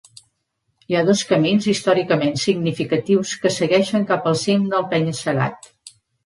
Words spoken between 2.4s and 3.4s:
significatius